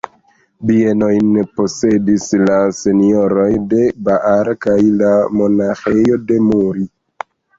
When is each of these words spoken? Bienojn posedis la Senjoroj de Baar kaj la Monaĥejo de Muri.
Bienojn 0.67 1.27
posedis 1.59 2.23
la 2.43 2.55
Senjoroj 2.77 3.45
de 3.75 3.83
Baar 4.09 4.51
kaj 4.67 4.77
la 5.05 5.13
Monaĥejo 5.43 6.19
de 6.33 6.39
Muri. 6.49 6.89